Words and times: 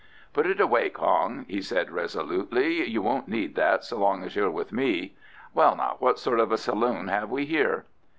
"Put 0.33 0.47
it 0.47 0.59
away, 0.59 0.89
Kong," 0.89 1.45
he 1.47 1.61
said 1.61 1.91
resolutely. 1.91 2.89
"You 2.89 3.03
won't 3.03 3.27
need 3.27 3.53
that 3.53 3.83
so 3.83 3.99
long 3.99 4.23
as 4.23 4.35
you're 4.35 4.49
with 4.49 4.73
me. 4.73 5.13
Well, 5.53 5.75
now, 5.75 5.97
what 5.99 6.17
sort 6.17 6.39
of 6.39 6.51
a 6.51 6.57
saloon 6.57 7.07
have 7.09 7.29
we 7.29 7.45
here?" 7.45 7.85